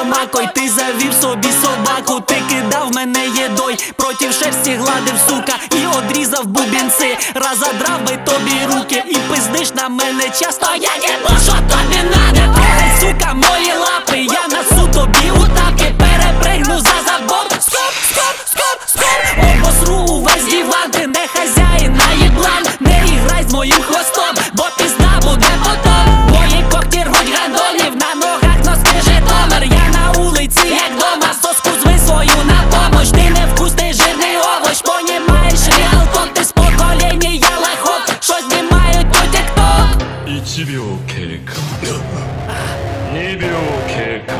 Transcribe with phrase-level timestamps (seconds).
[0.00, 5.86] ломако, й ти завів собі собаку, ти кидав мене єдой, проти шерсті гладив сука, і
[5.98, 12.02] одрізав бубінці, разодрав би тобі руки, і пиздиш на мене часто, я не що тобі
[12.14, 12.58] надо,
[13.00, 15.50] сука, мої лапи, я насу тобі у
[15.98, 22.66] перепригну за забор, скоп, скоп, скоп, скоп, обосру увесь диван, ти не хазяїн, на їблан,
[22.80, 24.39] не іграй з моїм хвостом,
[40.42, 41.52] 1秒経過。
[43.12, 43.48] 2秒
[43.86, 44.32] 経過。